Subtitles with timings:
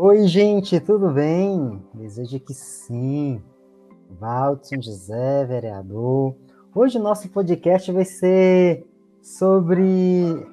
[0.00, 1.82] Oi, gente, tudo bem?
[1.92, 3.42] Desejo que sim.
[4.08, 6.36] Valdson José, vereador.
[6.72, 8.86] Hoje o nosso podcast vai ser
[9.20, 10.46] sobre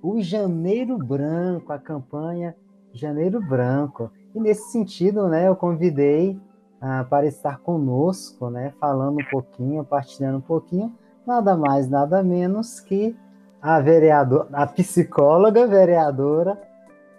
[0.00, 2.54] o Janeiro Branco, a campanha
[2.92, 4.12] Janeiro Branco.
[4.32, 6.40] E nesse sentido, né, eu convidei
[6.80, 10.94] ah, para estar conosco, né, falando um pouquinho, partilhando um pouquinho,
[11.26, 13.16] nada mais, nada menos que
[13.60, 16.56] a vereadora, a psicóloga vereadora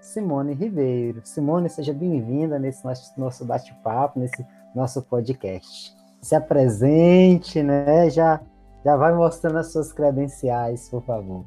[0.06, 1.22] Simone Ribeiro.
[1.24, 2.86] Simone, seja bem-vinda nesse
[3.18, 5.96] nosso bate-papo, nesse nosso podcast.
[6.22, 8.10] Se apresente, né?
[8.12, 8.40] Já,
[8.84, 11.44] já vai mostrando as suas credenciais, por favor.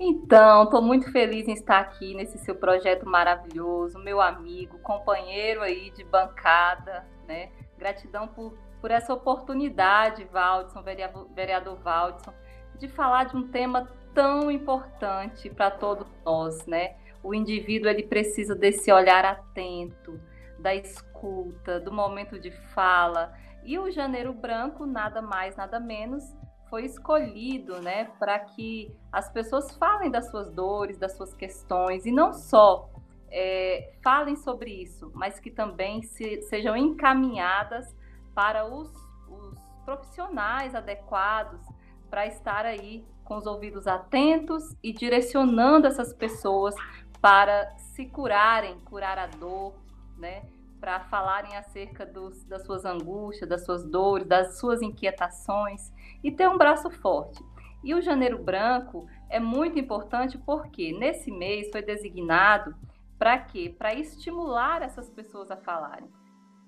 [0.00, 5.90] Então, estou muito feliz em estar aqui nesse seu projeto maravilhoso, meu amigo, companheiro aí
[5.90, 7.50] de bancada, né?
[7.78, 12.32] Gratidão por, por essa oportunidade, Valdson, vereador, vereador Valdson,
[12.78, 16.96] de falar de um tema tão importante para todos nós, né?
[17.22, 20.20] O indivíduo ele precisa desse olhar atento,
[20.58, 23.32] da escuta, do momento de fala.
[23.64, 26.24] E o Janeiro Branco, nada mais, nada menos,
[26.68, 32.10] foi escolhido né, para que as pessoas falem das suas dores, das suas questões, e
[32.10, 32.90] não só
[33.30, 37.94] é, falem sobre isso, mas que também se, sejam encaminhadas
[38.34, 38.90] para os,
[39.28, 41.60] os profissionais adequados
[42.08, 46.74] para estar aí com os ouvidos atentos e direcionando essas pessoas
[47.22, 49.72] para se curarem, curar a dor,
[50.18, 50.42] né?
[50.80, 56.48] Para falarem acerca dos, das suas angústias, das suas dores, das suas inquietações e ter
[56.48, 57.42] um braço forte.
[57.84, 62.74] E o Janeiro Branco é muito importante porque nesse mês foi designado
[63.16, 63.72] para quê?
[63.78, 66.10] Para estimular essas pessoas a falarem.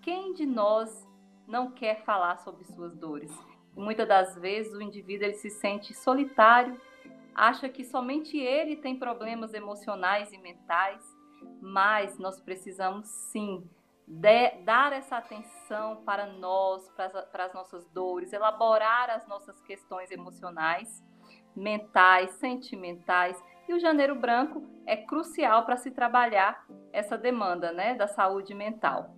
[0.00, 1.06] Quem de nós
[1.48, 3.32] não quer falar sobre suas dores?
[3.76, 6.80] muitas das vezes o indivíduo ele se sente solitário,
[7.34, 11.02] acha que somente ele tem problemas emocionais e mentais,
[11.60, 13.68] mas nós precisamos sim
[14.06, 19.60] de, dar essa atenção para nós, para as, para as nossas dores, elaborar as nossas
[19.62, 21.02] questões emocionais,
[21.56, 23.42] mentais, sentimentais.
[23.68, 29.14] E o Janeiro Branco é crucial para se trabalhar essa demanda né, da saúde mental.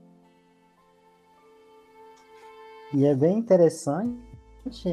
[2.95, 4.17] E é bem interessante,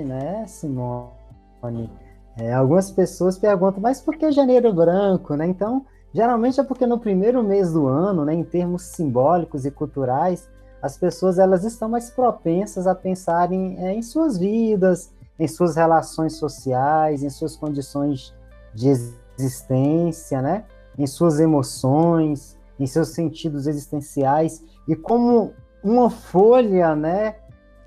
[0.03, 2.12] né, Simone?
[2.37, 5.45] É, algumas pessoas perguntam, mas por que janeiro branco, né?
[5.47, 10.49] Então, geralmente é porque no primeiro mês do ano, né, em termos simbólicos e culturais,
[10.81, 16.35] as pessoas elas estão mais propensas a pensarem é, em suas vidas, em suas relações
[16.35, 18.33] sociais, em suas condições
[18.73, 20.65] de existência, né?
[20.97, 27.35] Em suas emoções, em seus sentidos existenciais e como uma folha, né,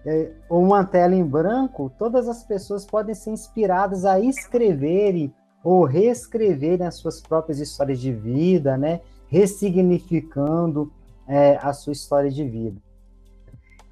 [0.07, 5.35] é, ou uma tela em branco, todas as pessoas podem ser inspiradas a escreverem
[5.65, 9.01] ou reescreverem as suas próprias histórias de vida, né?
[9.27, 10.93] ressignificando
[11.27, 12.81] é, a sua história de vida.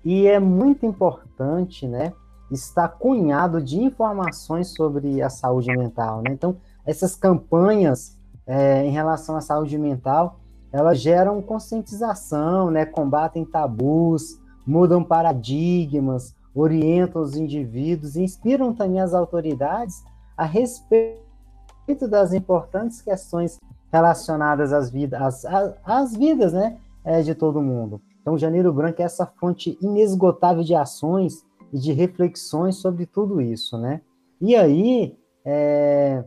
[0.04, 2.12] E é muito importante né,
[2.50, 6.18] estar cunhado de informações sobre a saúde mental.
[6.18, 6.30] Né?
[6.30, 8.16] Então, essas campanhas
[8.46, 10.38] é, em relação à saúde mental,
[10.70, 20.02] elas geram conscientização, né, combatem tabus, mudam paradigmas, orientam os indivíduos, inspiram também as autoridades
[20.36, 23.58] a respeito das importantes questões
[23.92, 28.00] relacionadas às vidas, às, às vidas, né, é, de todo mundo.
[28.20, 33.76] Então, Janeiro Branco é essa fonte inesgotável de ações e de reflexões sobre tudo isso,
[33.76, 34.00] né?
[34.40, 36.24] E aí, é,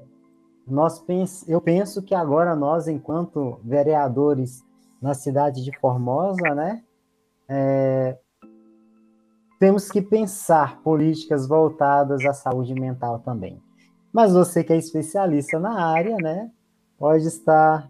[0.67, 4.63] nós pens eu penso que agora nós, enquanto vereadores
[5.01, 6.83] na cidade de Formosa, né,
[7.49, 8.17] é,
[9.59, 13.61] temos que pensar políticas voltadas à saúde mental também.
[14.13, 16.51] Mas você que é especialista na área, né,
[16.97, 17.89] pode estar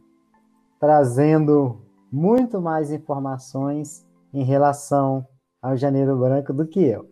[0.80, 5.28] trazendo muito mais informações em relação
[5.62, 7.08] ao Janeiro Branco do que eu.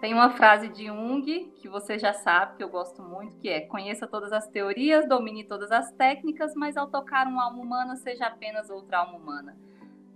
[0.00, 3.62] Tem uma frase de Jung que você já sabe, que eu gosto muito, que é:
[3.62, 8.26] conheça todas as teorias, domine todas as técnicas, mas ao tocar uma alma humana, seja
[8.26, 9.56] apenas outra alma humana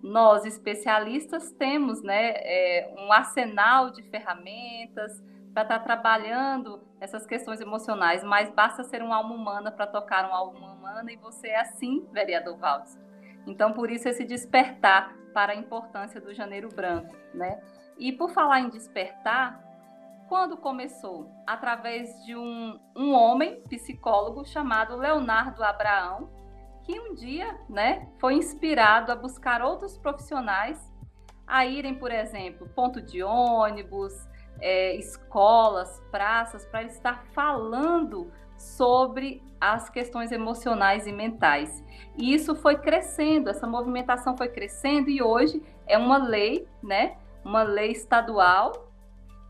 [0.02, 5.20] nós especialistas temos né, é, um arsenal de ferramentas
[5.52, 10.26] para estar tá trabalhando essas questões emocionais, mas basta ser uma alma humana para tocar
[10.26, 12.98] uma alma humana e você é assim, vereador Valdes.
[13.46, 17.14] Então, por isso, esse despertar para a importância do Janeiro Branco.
[17.34, 17.60] Né?
[17.98, 19.62] E por falar em despertar,
[20.28, 21.30] quando começou?
[21.46, 26.28] Através de um, um homem psicólogo chamado Leonardo Abraão,
[26.88, 30.80] que um dia né, foi inspirado a buscar outros profissionais
[31.46, 34.14] a irem, por exemplo, ponto de ônibus,
[34.58, 41.84] é, escolas, praças, para estar falando sobre as questões emocionais e mentais.
[42.16, 47.18] E isso foi crescendo, essa movimentação foi crescendo e hoje é uma lei, né?
[47.44, 48.90] Uma lei estadual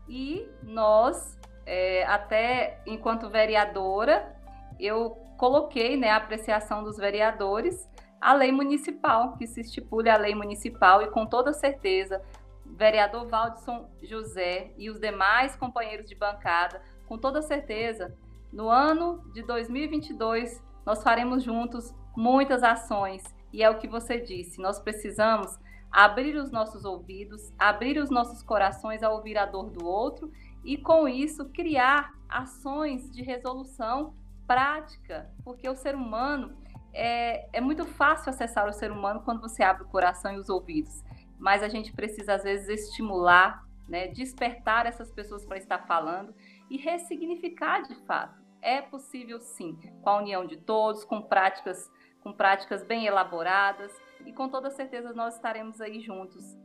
[0.09, 4.35] e nós, é, até enquanto vereadora,
[4.77, 7.89] eu coloquei né, a apreciação dos vereadores
[8.19, 12.21] a lei municipal, que se estipule a lei municipal e com toda certeza
[12.65, 18.13] vereador Valdson José e os demais companheiros de bancada, com toda certeza,
[18.51, 23.23] no ano de 2022 nós faremos juntos muitas ações.
[23.53, 25.57] E é o que você disse, nós precisamos
[25.89, 30.29] abrir os nossos ouvidos, abrir os nossos corações a ouvir a dor do outro
[30.65, 34.13] e com isso criar ações de resolução
[34.49, 36.57] prática, porque o ser humano
[36.91, 40.49] é, é muito fácil acessar o ser humano quando você abre o coração e os
[40.49, 41.03] ouvidos,
[41.37, 46.33] mas a gente precisa, às vezes, estimular, né, despertar essas pessoas para estar falando
[46.67, 48.41] e ressignificar de fato.
[48.59, 51.87] É possível sim, com a união de todos, com práticas,
[52.19, 56.57] com práticas bem elaboradas, e com toda certeza nós estaremos aí juntos,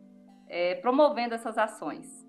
[0.48, 2.23] é, promovendo essas ações.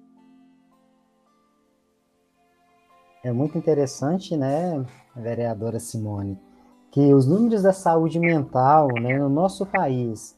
[3.25, 4.85] É muito interessante, né,
[5.15, 6.39] vereadora Simone,
[6.91, 10.37] que os números da saúde mental né, no nosso país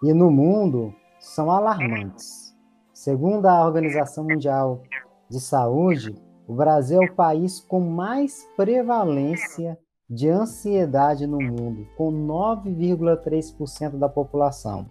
[0.00, 2.54] e no mundo são alarmantes.
[2.94, 4.80] Segundo a Organização Mundial
[5.28, 6.14] de Saúde,
[6.46, 9.76] o Brasil é o país com mais prevalência
[10.08, 14.86] de ansiedade no mundo, com 9,3% da população.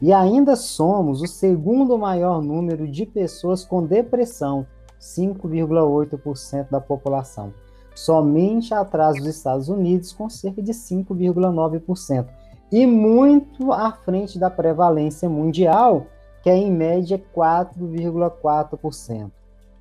[0.00, 4.66] E ainda somos o segundo maior número de pessoas com depressão,
[5.00, 7.52] 5,8% da população
[7.98, 12.28] somente atrás dos Estados Unidos, com cerca de 5,9%,
[12.70, 16.06] e muito à frente da prevalência mundial,
[16.40, 19.32] que é em média 4,4%.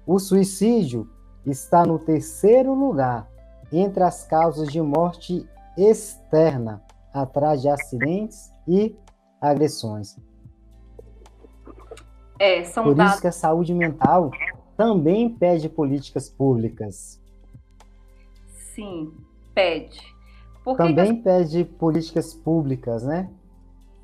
[0.05, 1.07] O suicídio
[1.45, 3.29] está no terceiro lugar
[3.71, 5.47] entre as causas de morte
[5.77, 6.81] externa,
[7.13, 8.95] atrás de acidentes e
[9.39, 10.17] agressões.
[12.39, 13.13] É, são Por dados...
[13.13, 14.31] isso que a saúde mental
[14.77, 17.19] também pede políticas públicas.
[18.75, 19.11] Sim,
[19.53, 20.15] pede.
[20.63, 21.23] Por Também que...
[21.23, 23.29] pede políticas públicas, né?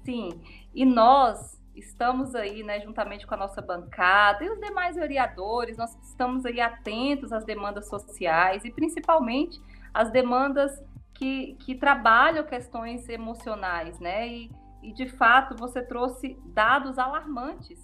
[0.03, 0.41] Sim,
[0.73, 5.95] e nós estamos aí, né, juntamente com a nossa bancada e os demais vereadores, nós
[6.03, 9.61] estamos aí atentos às demandas sociais e principalmente
[9.93, 10.83] às demandas
[11.13, 14.27] que, que trabalham questões emocionais, né?
[14.27, 17.81] E, e de fato você trouxe dados alarmantes.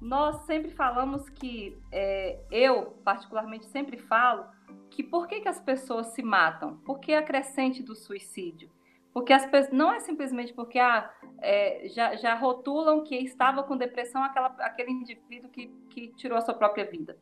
[0.00, 4.46] Nós sempre falamos que, é, eu particularmente sempre falo,
[4.90, 6.78] que por que, que as pessoas se matam?
[6.78, 8.70] Por que a crescente do suicídio?
[9.12, 13.76] Porque as pessoas, não é simplesmente porque ah, é, já, já rotulam que estava com
[13.76, 17.18] depressão aquela, aquele indivíduo que, que tirou a sua própria vida.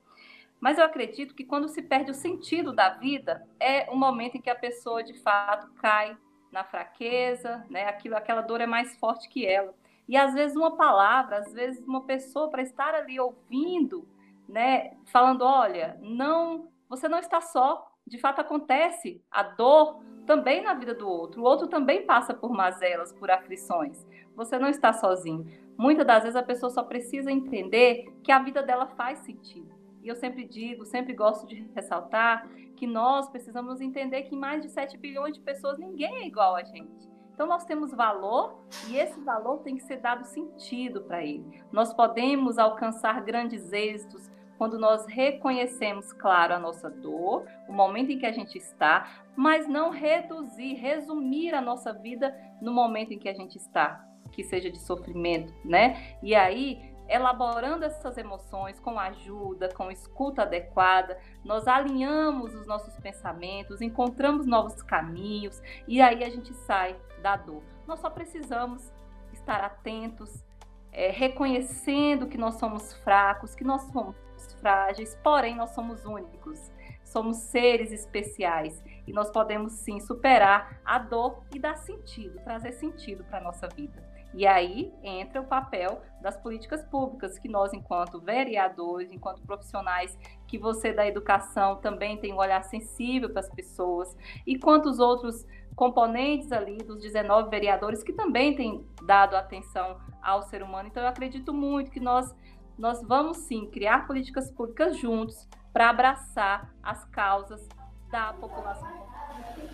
[0.61, 4.41] Mas eu acredito que quando se perde o sentido da vida, é o momento em
[4.41, 6.17] que a pessoa de fato cai
[6.51, 7.87] na fraqueza, né?
[7.87, 9.75] Aquilo, aquela dor é mais forte que ela.
[10.09, 14.09] E às vezes uma palavra, às vezes uma pessoa para estar ali ouvindo,
[14.49, 17.87] né, falando, olha, não você não está só.
[18.07, 21.43] De fato, acontece a dor também na vida do outro.
[21.43, 24.07] O outro também passa por mazelas, por aflições.
[24.35, 25.47] Você não está sozinho.
[25.77, 29.77] Muitas das vezes a pessoa só precisa entender que a vida dela faz sentido.
[30.03, 34.71] E eu sempre digo, sempre gosto de ressaltar que nós precisamos entender que mais de
[34.71, 37.08] 7 bilhões de pessoas ninguém é igual a gente.
[37.39, 38.59] Então nós temos valor
[38.89, 41.63] e esse valor tem que ser dado sentido para ele.
[41.71, 44.29] Nós podemos alcançar grandes êxitos,
[44.59, 49.69] quando nós reconhecemos, claro, a nossa dor, o momento em que a gente está, mas
[49.69, 54.69] não reduzir, resumir a nossa vida no momento em que a gente está, que seja
[54.69, 56.17] de sofrimento, né?
[56.21, 63.81] E aí, elaborando essas emoções com ajuda, com escuta adequada, nós alinhamos os nossos pensamentos,
[63.81, 67.63] encontramos novos caminhos e aí a gente sai da dor.
[67.87, 68.93] Nós só precisamos
[69.33, 70.45] estar atentos,
[70.93, 74.17] é, reconhecendo que nós somos fracos, que nós somos
[74.61, 76.71] frágeis, porém nós somos únicos.
[77.05, 83.25] Somos seres especiais e nós podemos sim superar a dor e dar sentido, trazer sentido
[83.25, 84.07] para a nossa vida.
[84.39, 90.17] E aí entra o papel das políticas públicas, que nós, enquanto vereadores, enquanto profissionais,
[90.47, 94.17] que você da educação também tem um olhar sensível para as pessoas,
[94.47, 100.63] e quantos outros componentes ali dos 19 vereadores que também têm dado atenção ao ser
[100.63, 100.87] humano.
[100.87, 102.33] Então, eu acredito muito que nós
[102.79, 107.69] nós vamos sim criar políticas públicas juntos para abraçar as causas
[108.09, 109.05] da população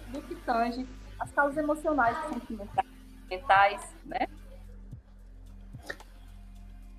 [0.08, 0.88] no que tange
[1.20, 4.26] as causas emocionais e sentimentais, né?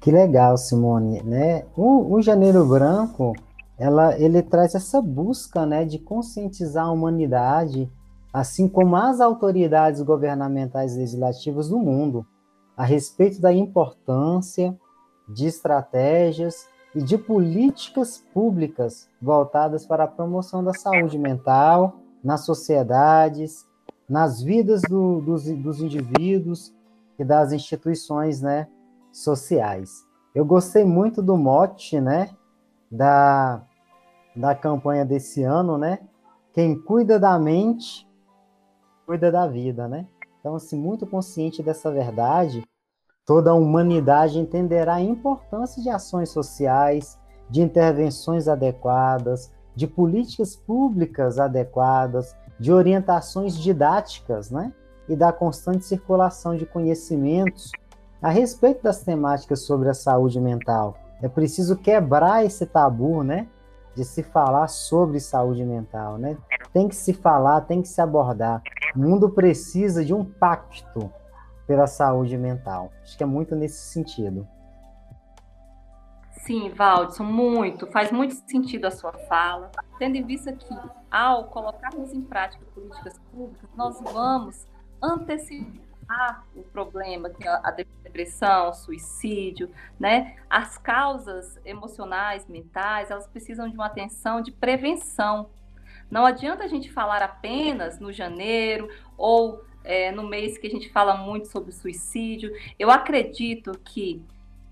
[0.05, 1.65] Que legal, Simone, né?
[1.75, 3.33] O, o Janeiro Branco
[3.75, 7.91] ela, ele traz essa busca né, de conscientizar a humanidade,
[8.31, 12.23] assim como as autoridades governamentais legislativas do mundo,
[12.77, 14.77] a respeito da importância
[15.27, 23.65] de estratégias e de políticas públicas voltadas para a promoção da saúde mental nas sociedades,
[24.07, 26.71] nas vidas do, dos, dos indivíduos
[27.17, 28.67] e das instituições né,
[29.23, 30.05] sociais.
[30.33, 32.29] Eu gostei muito do mote né,
[32.91, 33.63] da,
[34.35, 35.99] da campanha desse ano, né?
[36.53, 38.07] Quem cuida da mente,
[39.05, 40.07] cuida da vida, né?
[40.39, 42.63] Então, assim, muito consciente dessa verdade,
[43.25, 47.17] Toda a humanidade entenderá a importância de ações sociais,
[47.49, 54.71] de intervenções adequadas, de políticas públicas adequadas, de orientações didáticas, né?
[55.09, 57.71] E da constante circulação de conhecimentos
[58.21, 60.97] a respeito das temáticas sobre a saúde mental.
[61.21, 63.47] É preciso quebrar esse tabu, né?
[63.95, 66.37] De se falar sobre saúde mental, né?
[66.73, 68.61] Tem que se falar, tem que se abordar.
[68.95, 71.11] O mundo precisa de um pacto
[71.65, 72.91] pela saúde mental.
[73.01, 74.47] Acho que é muito nesse sentido.
[76.45, 77.87] Sim, Valdson, muito.
[77.87, 79.71] Faz muito sentido a sua fala.
[79.97, 80.75] Tendo em vista que,
[81.09, 84.67] ao colocarmos em prática políticas públicas, nós vamos
[85.01, 85.84] antecipar
[86.55, 89.69] o problema, que é a depressão, o suicídio,
[89.99, 90.35] né?
[90.49, 95.49] As causas emocionais, mentais, elas precisam de uma atenção de prevenção.
[96.09, 100.89] Não adianta a gente falar apenas no janeiro ou é, no mês que a gente
[100.89, 102.51] fala muito sobre suicídio.
[102.77, 104.23] Eu acredito que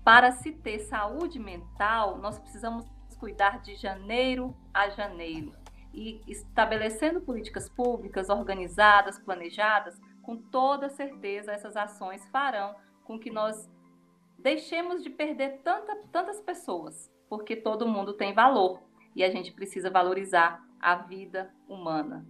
[0.04, 2.86] para se ter saúde mental, nós precisamos
[3.18, 5.52] cuidar de janeiro a janeiro
[5.94, 13.68] e estabelecendo políticas públicas organizadas, planejadas, com toda certeza essas ações farão com que nós
[14.38, 18.80] deixemos de perder tanta, tantas pessoas, porque todo mundo tem valor
[19.14, 22.26] e a gente precisa valorizar a vida humana.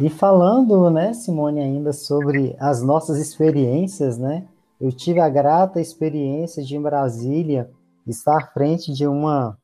[0.00, 4.46] E falando, né, Simone, ainda sobre as nossas experiências, né?
[4.80, 7.68] Eu tive a grata experiência de em Brasília
[8.06, 9.58] estar à frente de uma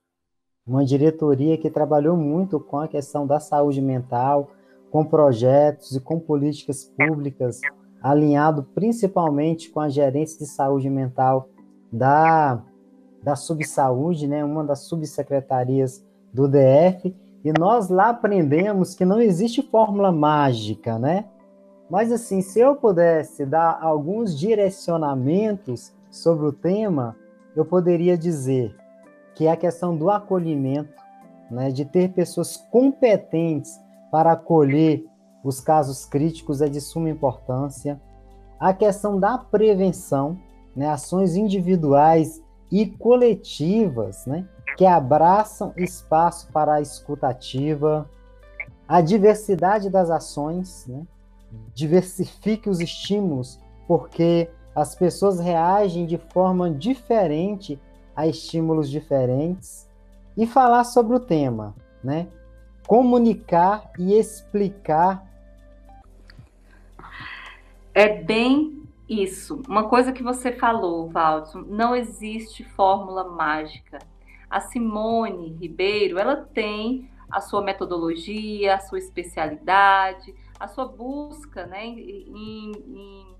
[0.66, 4.50] uma diretoria que trabalhou muito com a questão da saúde mental,
[4.94, 7.60] com projetos e com políticas públicas,
[8.00, 11.48] alinhado principalmente com a gerência de saúde mental
[11.92, 12.62] da,
[13.20, 16.00] da Subsaúde, né, uma das subsecretarias
[16.32, 17.12] do DF,
[17.44, 21.24] e nós lá aprendemos que não existe fórmula mágica, né?
[21.90, 27.16] Mas assim, se eu pudesse dar alguns direcionamentos sobre o tema,
[27.56, 28.76] eu poderia dizer
[29.34, 31.02] que é a questão do acolhimento,
[31.50, 33.82] né, de ter pessoas competentes
[34.14, 35.04] para acolher
[35.42, 38.00] os casos críticos é de suma importância.
[38.60, 40.38] A questão da prevenção,
[40.76, 42.40] né, ações individuais
[42.70, 48.08] e coletivas, né, que abraçam espaço para a escutativa,
[48.86, 51.02] a diversidade das ações, né?
[51.74, 57.80] diversifique os estímulos, porque as pessoas reagem de forma diferente
[58.14, 59.90] a estímulos diferentes,
[60.36, 62.28] e falar sobre o tema, né?
[62.86, 65.26] Comunicar e explicar.
[67.94, 69.62] É bem isso.
[69.68, 73.98] Uma coisa que você falou, Valdo, não existe fórmula mágica.
[74.50, 81.84] A Simone Ribeiro, ela tem a sua metodologia, a sua especialidade, a sua busca né,
[81.84, 83.36] em, em, em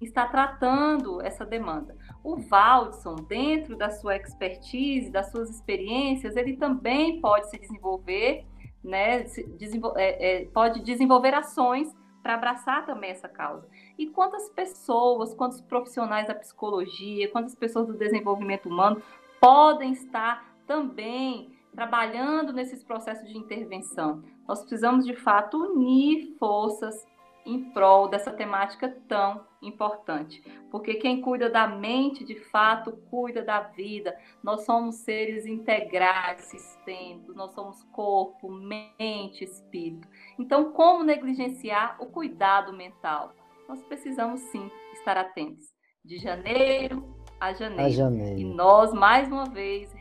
[0.00, 1.96] estar tratando essa demanda.
[2.22, 8.46] O Valdson, dentro da sua expertise, das suas experiências, ele também pode se desenvolver,
[8.82, 13.66] né, se desenvol é, é, pode desenvolver ações para abraçar também essa causa.
[13.98, 19.02] E quantas pessoas, quantos profissionais da psicologia, quantas pessoas do desenvolvimento humano
[19.40, 24.22] podem estar também trabalhando nesses processos de intervenção.
[24.46, 27.06] Nós precisamos, de fato, unir forças
[27.44, 30.42] em prol dessa temática tão importante.
[30.70, 34.16] Porque quem cuida da mente, de fato, cuida da vida.
[34.42, 40.06] Nós somos seres integrais, sistêmicos, nós somos corpo, mente, espírito.
[40.38, 43.32] Então, como negligenciar o cuidado mental?
[43.68, 45.72] Nós precisamos sim estar atentos.
[46.04, 47.82] De janeiro a janeiro.
[47.82, 48.38] A janeiro.
[48.38, 49.92] E nós, mais uma vez,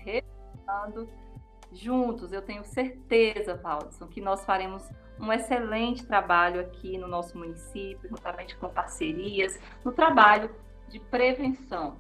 [1.72, 4.84] juntos, eu tenho certeza, Valdson, que nós faremos
[5.20, 10.50] um excelente trabalho aqui no nosso município, juntamente com parcerias, no trabalho
[10.90, 11.96] de prevenção.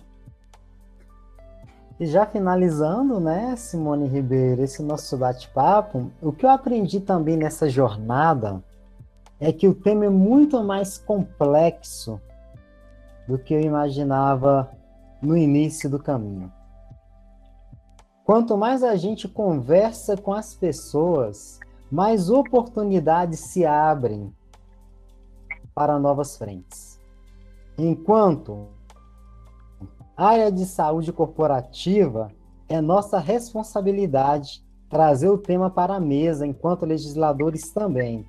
[2.00, 7.70] E já finalizando, né, Simone Ribeiro, esse nosso bate-papo, o que eu aprendi também nessa
[7.70, 8.63] jornada
[9.40, 12.20] é que o tema é muito mais complexo
[13.28, 14.72] do que eu imaginava
[15.22, 16.51] no início do caminho.
[18.31, 21.59] Quanto mais a gente conversa com as pessoas,
[21.91, 24.33] mais oportunidades se abrem
[25.75, 26.97] para novas frentes.
[27.77, 28.69] Enquanto
[30.15, 32.31] área de saúde corporativa
[32.69, 38.25] é nossa responsabilidade trazer o tema para a mesa, enquanto legisladores também.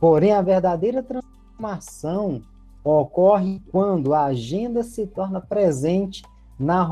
[0.00, 2.40] Porém, a verdadeira transformação
[2.82, 6.22] ocorre quando a agenda se torna presente
[6.58, 6.82] na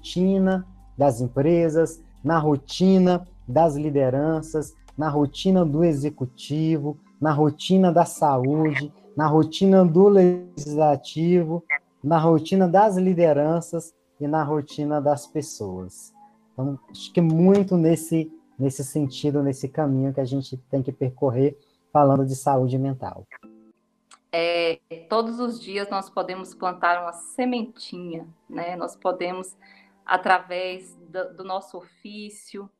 [0.00, 0.66] rotina
[0.96, 9.26] das empresas, na rotina das lideranças, na rotina do executivo, na rotina da saúde, na
[9.26, 11.62] rotina do legislativo,
[12.02, 16.12] na rotina das lideranças e na rotina das pessoas.
[16.52, 21.58] Então, acho que muito nesse, nesse sentido, nesse caminho que a gente tem que percorrer
[21.92, 23.26] falando de saúde mental.
[24.32, 24.78] É,
[25.08, 28.76] todos os dias nós podemos plantar uma sementinha, né?
[28.76, 29.56] Nós podemos,
[30.04, 32.70] através do, do nosso ofício,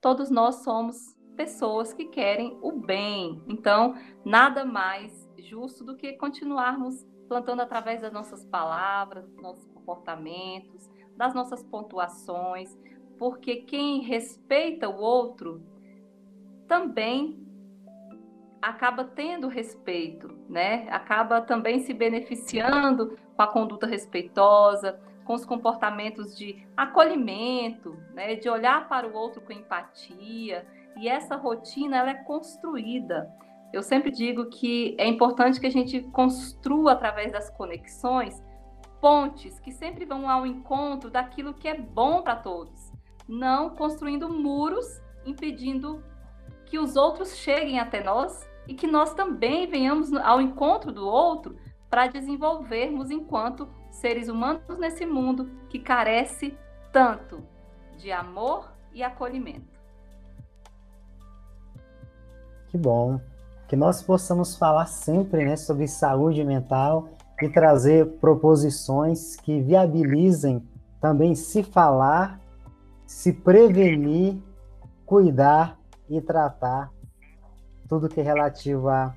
[0.00, 3.42] todos nós somos pessoas que querem o bem.
[3.46, 3.94] Então,
[4.24, 11.34] nada mais justo do que continuarmos plantando através das nossas palavras, dos nossos comportamentos, das
[11.34, 12.76] nossas pontuações,
[13.18, 15.62] porque quem respeita o outro
[16.66, 17.46] também
[18.60, 20.88] acaba tendo respeito, né?
[20.90, 28.36] Acaba também se beneficiando com a conduta respeitosa, com os comportamentos de acolhimento, né?
[28.36, 30.66] De olhar para o outro com empatia.
[30.96, 33.30] E essa rotina ela é construída.
[33.72, 38.42] Eu sempre digo que é importante que a gente construa através das conexões
[39.00, 42.92] pontes que sempre vão ao encontro daquilo que é bom para todos,
[43.28, 46.02] não construindo muros impedindo
[46.64, 51.56] que os outros cheguem até nós e que nós também venhamos ao encontro do outro
[51.90, 56.56] para desenvolvermos enquanto seres humanos nesse mundo que carece
[56.92, 57.42] tanto
[57.96, 59.76] de amor e acolhimento.
[62.68, 63.20] Que bom
[63.66, 67.08] que nós possamos falar sempre né, sobre saúde mental
[67.42, 70.62] e trazer proposições que viabilizem
[71.00, 72.40] também se falar,
[73.06, 74.38] se prevenir,
[75.04, 76.90] cuidar e tratar
[77.88, 79.14] tudo que é relativo à,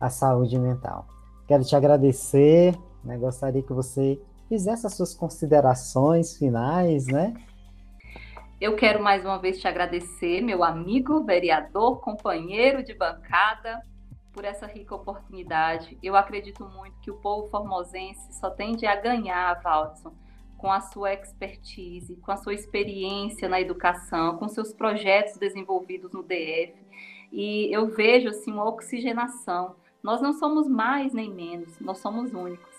[0.00, 1.06] à saúde mental.
[1.46, 3.16] Quero te agradecer, né?
[3.16, 7.34] gostaria que você fizesse as suas considerações finais, né?
[8.60, 13.82] Eu quero mais uma vez te agradecer, meu amigo, vereador, companheiro de bancada,
[14.32, 15.98] por essa rica oportunidade.
[16.02, 20.12] Eu acredito muito que o povo formosense só tende a ganhar, Valdson,
[20.56, 26.22] com a sua expertise, com a sua experiência na educação, com seus projetos desenvolvidos no
[26.22, 26.82] DF
[27.32, 29.74] e eu vejo assim uma oxigenação.
[30.02, 32.71] Nós não somos mais nem menos, nós somos únicos.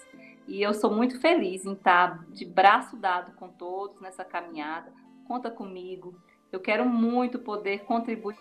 [0.47, 4.91] E eu sou muito feliz em estar de braço dado com todos nessa caminhada.
[5.27, 6.21] Conta comigo.
[6.51, 8.37] Eu quero muito poder contribuir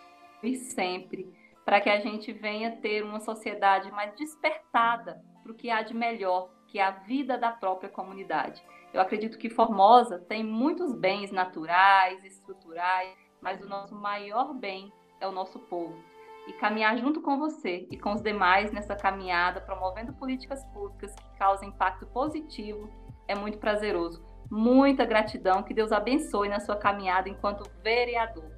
[0.57, 1.33] sempre
[1.65, 5.95] para que a gente venha ter uma sociedade mais despertada para o que há de
[5.95, 8.63] melhor, que é a vida da própria comunidade.
[8.93, 15.27] Eu acredito que Formosa tem muitos bens naturais, estruturais, mas o nosso maior bem é
[15.27, 16.12] o nosso povo.
[16.47, 21.39] E caminhar junto com você e com os demais nessa caminhada, promovendo políticas públicas que
[21.39, 22.89] causem impacto positivo,
[23.29, 24.23] é muito prazeroso.
[24.51, 28.51] Muita gratidão, que Deus abençoe na sua caminhada enquanto vereador.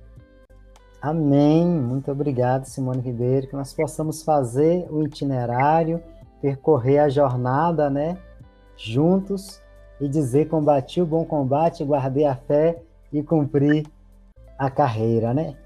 [1.01, 1.67] Amém.
[1.67, 6.03] Muito obrigado, Simone Ribeiro, que nós possamos fazer o itinerário,
[6.41, 8.19] percorrer a jornada, né,
[8.77, 9.63] juntos
[10.01, 13.87] e dizer combati o bom combate, guardei a fé e cumpri
[14.59, 15.57] a carreira, né?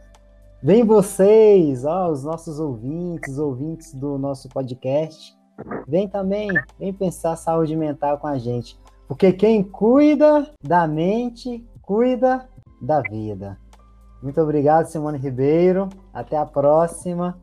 [0.61, 5.37] Vem vocês, ó, os nossos ouvintes, ouvintes do nosso podcast.
[5.87, 8.79] Vem também, vem pensar saúde mental com a gente.
[9.07, 12.49] Porque quem cuida da mente, cuida
[12.83, 13.59] da vida.
[14.23, 15.89] Muito obrigado, Simone Ribeiro.
[16.13, 17.39] Até a próxima.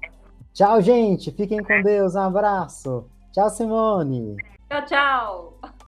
[0.54, 1.32] Tchau, gente.
[1.32, 2.15] Fiquem com Deus.
[2.15, 3.06] Um abraço.
[3.32, 4.36] Tchau, Simone.
[4.69, 5.74] Tchau, tchau.